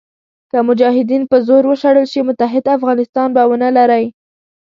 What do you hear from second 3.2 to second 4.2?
به ونه لرئ.